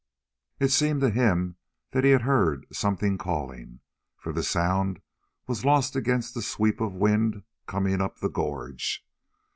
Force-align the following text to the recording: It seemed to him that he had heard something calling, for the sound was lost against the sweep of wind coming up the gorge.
It 0.59 0.69
seemed 0.69 1.01
to 1.01 1.11
him 1.11 1.57
that 1.91 2.03
he 2.03 2.09
had 2.09 2.23
heard 2.23 2.65
something 2.71 3.19
calling, 3.19 3.81
for 4.17 4.33
the 4.33 4.41
sound 4.41 4.99
was 5.45 5.63
lost 5.63 5.95
against 5.95 6.33
the 6.33 6.41
sweep 6.41 6.81
of 6.81 6.95
wind 6.95 7.43
coming 7.67 8.01
up 8.01 8.17
the 8.17 8.27
gorge. 8.27 9.05